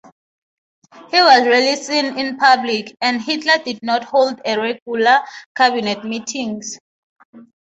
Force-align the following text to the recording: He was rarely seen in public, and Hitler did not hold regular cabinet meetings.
He 1.11 1.21
was 1.21 1.45
rarely 1.45 1.75
seen 1.75 2.17
in 2.17 2.37
public, 2.37 2.97
and 3.01 3.21
Hitler 3.21 3.59
did 3.63 3.83
not 3.83 4.03
hold 4.03 4.41
regular 4.47 5.19
cabinet 5.55 6.03
meetings. 6.03 6.79